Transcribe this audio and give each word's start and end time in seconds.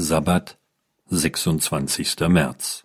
Sabbat, 0.00 0.56
26. 1.10 2.28
März. 2.28 2.84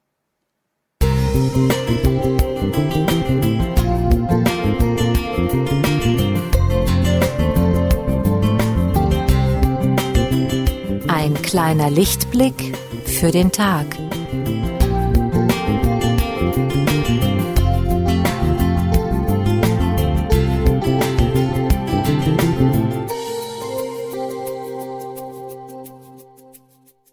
Ein 11.07 11.35
kleiner 11.43 11.91
Lichtblick 11.91 12.75
für 13.05 13.29
den 13.29 13.51
Tag. 13.51 13.85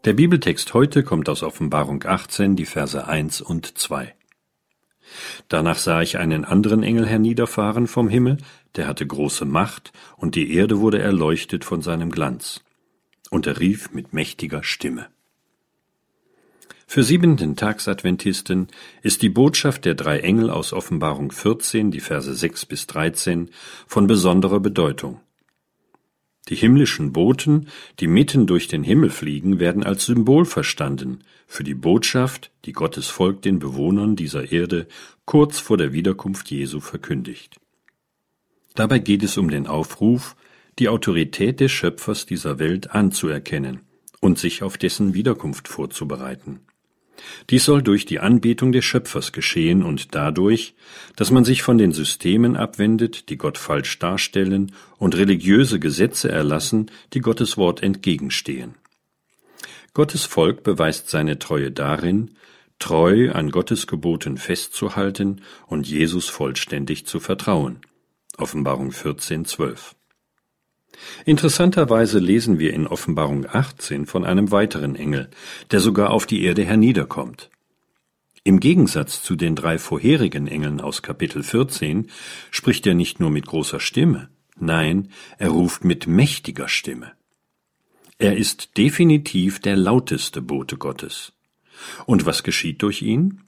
Der 0.06 0.14
Bibeltext 0.14 0.72
heute 0.72 1.02
kommt 1.02 1.28
aus 1.28 1.42
Offenbarung 1.42 2.02
18, 2.02 2.56
die 2.56 2.64
Verse 2.64 3.06
1 3.06 3.42
und 3.42 3.76
2. 3.76 4.14
Danach 5.48 5.76
sah 5.76 6.00
ich 6.00 6.16
einen 6.16 6.46
anderen 6.46 6.82
Engel 6.82 7.06
herniederfahren 7.06 7.86
vom 7.86 8.08
Himmel, 8.08 8.38
der 8.76 8.86
hatte 8.86 9.06
große 9.06 9.44
Macht, 9.44 9.92
und 10.16 10.36
die 10.36 10.54
Erde 10.54 10.80
wurde 10.80 11.00
erleuchtet 11.00 11.66
von 11.66 11.82
seinem 11.82 12.10
Glanz. 12.10 12.62
Und 13.28 13.46
er 13.46 13.60
rief 13.60 13.92
mit 13.92 14.14
mächtiger 14.14 14.62
Stimme. 14.62 15.08
Für 16.86 17.02
siebenten 17.02 17.56
Tagsadventisten 17.56 18.68
ist 19.02 19.20
die 19.20 19.28
Botschaft 19.28 19.84
der 19.84 19.96
drei 19.96 20.20
Engel 20.20 20.48
aus 20.48 20.72
Offenbarung 20.72 21.30
14, 21.30 21.90
die 21.90 22.00
Verse 22.00 22.34
6 22.34 22.64
bis 22.64 22.86
13, 22.86 23.50
von 23.86 24.06
besonderer 24.06 24.60
Bedeutung. 24.60 25.20
Die 26.50 26.56
himmlischen 26.56 27.12
Boten, 27.12 27.68
die 28.00 28.08
mitten 28.08 28.46
durch 28.48 28.66
den 28.66 28.82
Himmel 28.82 29.10
fliegen, 29.10 29.60
werden 29.60 29.84
als 29.84 30.06
Symbol 30.06 30.44
verstanden 30.44 31.20
für 31.46 31.62
die 31.62 31.74
Botschaft, 31.74 32.50
die 32.64 32.72
Gottes 32.72 33.06
Volk 33.06 33.42
den 33.42 33.60
Bewohnern 33.60 34.16
dieser 34.16 34.50
Erde 34.50 34.88
kurz 35.24 35.60
vor 35.60 35.76
der 35.76 35.92
Wiederkunft 35.92 36.50
Jesu 36.50 36.80
verkündigt. 36.80 37.60
Dabei 38.74 38.98
geht 38.98 39.22
es 39.22 39.38
um 39.38 39.48
den 39.48 39.68
Aufruf, 39.68 40.34
die 40.80 40.88
Autorität 40.88 41.60
des 41.60 41.70
Schöpfers 41.70 42.26
dieser 42.26 42.58
Welt 42.58 42.90
anzuerkennen 42.90 43.80
und 44.20 44.38
sich 44.38 44.64
auf 44.64 44.76
dessen 44.76 45.14
Wiederkunft 45.14 45.68
vorzubereiten. 45.68 46.60
Dies 47.50 47.64
soll 47.64 47.82
durch 47.82 48.06
die 48.06 48.20
Anbetung 48.20 48.72
des 48.72 48.84
Schöpfers 48.84 49.32
geschehen 49.32 49.82
und 49.82 50.14
dadurch, 50.14 50.74
dass 51.16 51.30
man 51.30 51.44
sich 51.44 51.62
von 51.62 51.78
den 51.78 51.92
Systemen 51.92 52.56
abwendet, 52.56 53.28
die 53.28 53.36
Gott 53.36 53.58
falsch 53.58 53.98
darstellen 53.98 54.72
und 54.98 55.16
religiöse 55.16 55.80
Gesetze 55.80 56.30
erlassen, 56.30 56.90
die 57.12 57.20
Gottes 57.20 57.56
Wort 57.56 57.82
entgegenstehen. 57.82 58.74
Gottes 59.92 60.24
Volk 60.24 60.62
beweist 60.62 61.10
seine 61.10 61.38
Treue 61.38 61.70
darin, 61.70 62.36
treu 62.78 63.30
an 63.32 63.50
Gottes 63.50 63.86
Geboten 63.86 64.38
festzuhalten 64.38 65.42
und 65.66 65.86
Jesus 65.86 66.28
vollständig 66.28 67.06
zu 67.06 67.20
vertrauen. 67.20 67.80
Offenbarung 68.38 68.92
14, 68.92 69.44
12. 69.44 69.94
Interessanterweise 71.24 72.18
lesen 72.18 72.58
wir 72.58 72.72
in 72.72 72.86
Offenbarung 72.86 73.46
18 73.46 74.06
von 74.06 74.24
einem 74.24 74.50
weiteren 74.50 74.96
Engel, 74.96 75.30
der 75.70 75.80
sogar 75.80 76.10
auf 76.10 76.26
die 76.26 76.42
Erde 76.42 76.64
herniederkommt. 76.64 77.50
Im 78.42 78.58
Gegensatz 78.58 79.22
zu 79.22 79.36
den 79.36 79.54
drei 79.54 79.78
vorherigen 79.78 80.46
Engeln 80.46 80.80
aus 80.80 81.02
Kapitel 81.02 81.42
14 81.42 82.10
spricht 82.50 82.86
er 82.86 82.94
nicht 82.94 83.20
nur 83.20 83.30
mit 83.30 83.46
großer 83.46 83.80
Stimme, 83.80 84.30
nein, 84.58 85.08
er 85.38 85.50
ruft 85.50 85.84
mit 85.84 86.06
mächtiger 86.06 86.68
Stimme. 86.68 87.12
Er 88.18 88.36
ist 88.36 88.76
definitiv 88.76 89.60
der 89.60 89.76
lauteste 89.76 90.42
Bote 90.42 90.76
Gottes. 90.76 91.32
Und 92.06 92.26
was 92.26 92.42
geschieht 92.42 92.82
durch 92.82 93.02
ihn? 93.02 93.42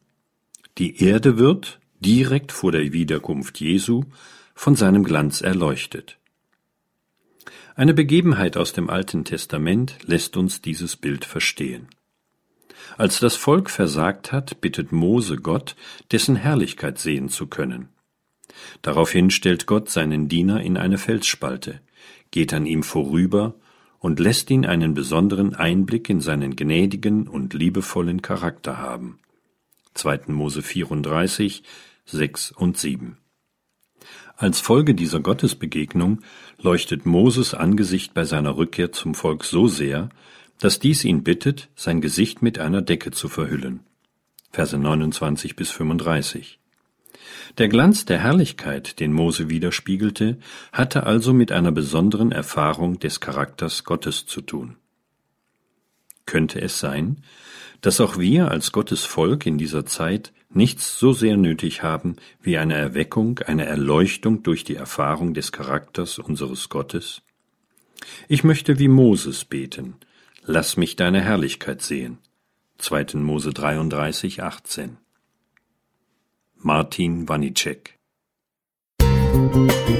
Die 0.78 1.02
Erde 1.02 1.38
wird, 1.38 1.80
direkt 2.00 2.52
vor 2.52 2.72
der 2.72 2.92
Wiederkunft 2.92 3.60
Jesu, 3.60 4.04
von 4.54 4.74
seinem 4.74 5.04
Glanz 5.04 5.40
erleuchtet. 5.40 6.18
Eine 7.74 7.94
Begebenheit 7.94 8.56
aus 8.58 8.74
dem 8.74 8.90
Alten 8.90 9.24
Testament 9.24 9.96
lässt 10.04 10.36
uns 10.36 10.60
dieses 10.60 10.96
Bild 10.96 11.24
verstehen. 11.24 11.88
Als 12.98 13.20
das 13.20 13.36
Volk 13.36 13.70
versagt 13.70 14.30
hat, 14.30 14.60
bittet 14.60 14.92
Mose 14.92 15.36
Gott, 15.36 15.74
dessen 16.10 16.36
Herrlichkeit 16.36 16.98
sehen 16.98 17.30
zu 17.30 17.46
können. 17.46 17.88
Daraufhin 18.82 19.30
stellt 19.30 19.66
Gott 19.66 19.88
seinen 19.88 20.28
Diener 20.28 20.60
in 20.60 20.76
eine 20.76 20.98
Felsspalte, 20.98 21.80
geht 22.30 22.52
an 22.52 22.66
ihm 22.66 22.82
vorüber 22.82 23.54
und 23.98 24.20
lässt 24.20 24.50
ihn 24.50 24.66
einen 24.66 24.92
besonderen 24.92 25.54
Einblick 25.54 26.10
in 26.10 26.20
seinen 26.20 26.56
gnädigen 26.56 27.26
und 27.26 27.54
liebevollen 27.54 28.20
Charakter 28.20 28.78
haben. 28.78 29.20
2. 29.94 30.22
Mose 30.26 30.60
34, 30.60 31.62
6 32.04 32.52
und 32.52 32.76
7. 32.76 33.21
Als 34.42 34.58
Folge 34.58 34.96
dieser 34.96 35.20
Gottesbegegnung 35.20 36.20
leuchtet 36.60 37.06
Moses 37.06 37.54
Angesicht 37.54 38.12
bei 38.12 38.24
seiner 38.24 38.56
Rückkehr 38.56 38.90
zum 38.90 39.14
Volk 39.14 39.44
so 39.44 39.68
sehr, 39.68 40.08
dass 40.58 40.80
dies 40.80 41.04
ihn 41.04 41.22
bittet, 41.22 41.68
sein 41.76 42.00
Gesicht 42.00 42.42
mit 42.42 42.58
einer 42.58 42.82
Decke 42.82 43.12
zu 43.12 43.28
verhüllen. 43.28 43.84
Verse 44.50 44.76
29 44.76 45.54
bis 45.54 45.70
35. 45.70 46.58
Der 47.56 47.68
Glanz 47.68 48.04
der 48.04 48.18
Herrlichkeit, 48.18 48.98
den 48.98 49.12
Mose 49.12 49.48
widerspiegelte, 49.48 50.38
hatte 50.72 51.06
also 51.06 51.32
mit 51.32 51.52
einer 51.52 51.70
besonderen 51.70 52.32
Erfahrung 52.32 52.98
des 52.98 53.20
Charakters 53.20 53.84
Gottes 53.84 54.26
zu 54.26 54.40
tun. 54.40 54.74
Könnte 56.32 56.62
es 56.62 56.80
sein, 56.80 57.22
dass 57.82 58.00
auch 58.00 58.16
wir 58.16 58.50
als 58.50 58.72
Gottes 58.72 59.04
Volk 59.04 59.44
in 59.44 59.58
dieser 59.58 59.84
Zeit 59.84 60.32
nichts 60.48 60.98
so 60.98 61.12
sehr 61.12 61.36
nötig 61.36 61.82
haben 61.82 62.16
wie 62.40 62.56
eine 62.56 62.72
Erweckung, 62.72 63.40
eine 63.40 63.66
Erleuchtung 63.66 64.42
durch 64.42 64.64
die 64.64 64.76
Erfahrung 64.76 65.34
des 65.34 65.52
Charakters 65.52 66.18
unseres 66.18 66.70
Gottes? 66.70 67.20
Ich 68.28 68.44
möchte 68.44 68.78
wie 68.78 68.88
Moses 68.88 69.44
beten, 69.44 69.96
lass 70.42 70.78
mich 70.78 70.96
deine 70.96 71.20
Herrlichkeit 71.20 71.82
sehen. 71.82 72.16
2. 72.78 73.08
Mose 73.16 73.52
33, 73.52 74.42
18. 74.42 74.96
Martin 76.56 77.28
Wanicek 77.28 77.98
Musik 79.02 79.92